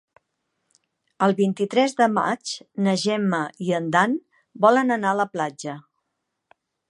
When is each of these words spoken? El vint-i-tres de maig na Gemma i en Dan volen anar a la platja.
El 1.25 1.35
vint-i-tres 1.39 1.93
de 1.99 2.07
maig 2.13 2.55
na 2.87 2.97
Gemma 3.03 3.43
i 3.67 3.71
en 3.81 3.93
Dan 3.97 4.17
volen 4.67 4.97
anar 4.99 5.15
a 5.15 5.19
la 5.23 5.31
platja. 5.37 5.79